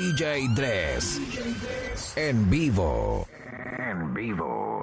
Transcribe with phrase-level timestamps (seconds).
[0.00, 1.20] DJ Dress.
[2.16, 3.28] En vivo.
[3.76, 4.79] En vivo.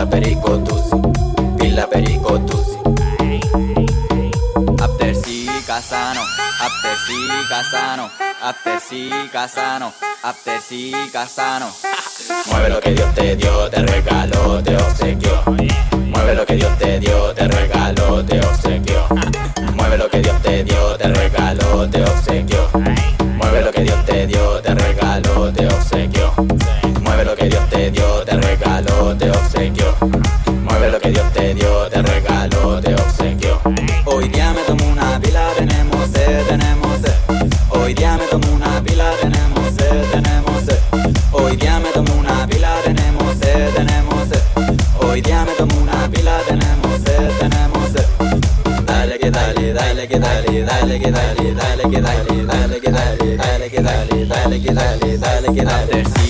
[0.00, 0.96] Pila perico tusi,
[1.58, 2.78] pila perico tusi.
[4.80, 6.22] After si casano,
[6.58, 8.08] after si casano,
[8.40, 9.92] after si casano,
[10.22, 11.70] after si casano.
[12.46, 13.82] Mueve lo que Dios te dio, te
[34.50, 37.14] día me tomo una pila, tenemos sed, tenemos sed.
[37.70, 40.78] Hoy día me tomo una pila, tenemos sed, tenemos sed.
[41.32, 44.42] Hoy día me tomo una pila, tenemos sed, tenemos sed.
[45.00, 48.06] Hoy día me tomo una pila, tenemos sed, tenemos sed.
[48.86, 53.36] Dale que dale, dale que dale, dale que dale, dale que dale, dale que dale,
[53.36, 55.70] dale que dale, dale que dale, dale que dale.
[55.70, 56.29] After sí,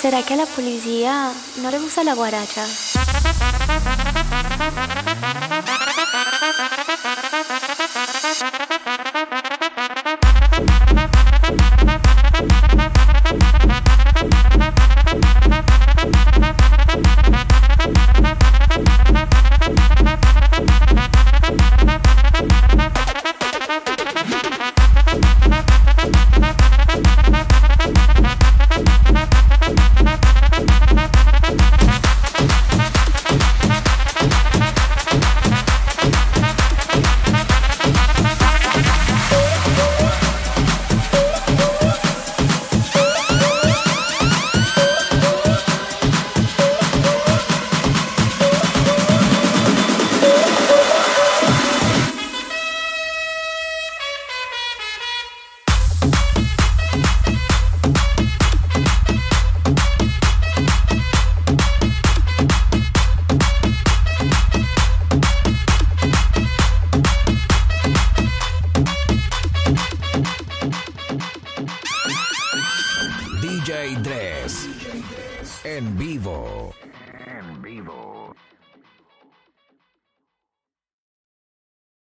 [0.00, 2.64] ¿Será que a la policía no le gusta la guaracha?